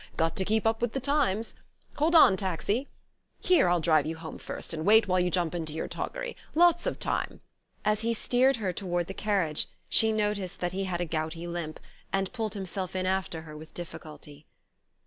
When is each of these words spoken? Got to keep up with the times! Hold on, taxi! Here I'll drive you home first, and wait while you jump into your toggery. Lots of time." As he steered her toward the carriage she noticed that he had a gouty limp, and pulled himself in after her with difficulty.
Got 0.17 0.35
to 0.37 0.43
keep 0.45 0.65
up 0.65 0.81
with 0.81 0.93
the 0.93 0.99
times! 0.99 1.53
Hold 1.97 2.15
on, 2.15 2.35
taxi! 2.35 2.87
Here 3.39 3.69
I'll 3.69 3.79
drive 3.79 4.07
you 4.07 4.15
home 4.15 4.39
first, 4.39 4.73
and 4.73 4.83
wait 4.83 5.07
while 5.07 5.19
you 5.19 5.29
jump 5.29 5.53
into 5.53 5.73
your 5.73 5.87
toggery. 5.87 6.35
Lots 6.55 6.87
of 6.87 6.97
time." 6.99 7.39
As 7.85 8.01
he 8.01 8.15
steered 8.15 8.55
her 8.55 8.73
toward 8.73 9.05
the 9.05 9.13
carriage 9.13 9.67
she 9.89 10.11
noticed 10.11 10.59
that 10.59 10.71
he 10.71 10.85
had 10.85 11.01
a 11.01 11.05
gouty 11.05 11.45
limp, 11.45 11.79
and 12.11 12.33
pulled 12.33 12.55
himself 12.55 12.95
in 12.95 13.05
after 13.05 13.43
her 13.43 13.55
with 13.55 13.75
difficulty. 13.75 14.47